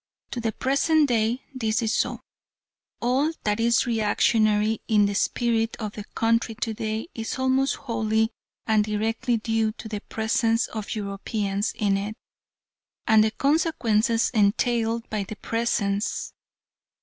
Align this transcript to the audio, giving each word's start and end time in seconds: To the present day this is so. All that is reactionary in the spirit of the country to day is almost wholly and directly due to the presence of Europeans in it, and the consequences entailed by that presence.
To 0.31 0.39
the 0.39 0.51
present 0.51 1.09
day 1.09 1.43
this 1.53 1.83
is 1.83 1.93
so. 1.93 2.21
All 3.01 3.33
that 3.43 3.59
is 3.59 3.85
reactionary 3.85 4.81
in 4.87 5.05
the 5.05 5.13
spirit 5.13 5.75
of 5.79 5.91
the 5.93 6.05
country 6.15 6.55
to 6.55 6.73
day 6.73 7.09
is 7.13 7.37
almost 7.37 7.75
wholly 7.75 8.31
and 8.65 8.83
directly 8.83 9.37
due 9.37 9.73
to 9.73 9.87
the 9.87 10.01
presence 10.01 10.65
of 10.65 10.95
Europeans 10.95 11.71
in 11.77 11.97
it, 11.97 12.15
and 13.05 13.23
the 13.23 13.29
consequences 13.29 14.31
entailed 14.33 15.07
by 15.11 15.23
that 15.23 15.43
presence. 15.43 16.33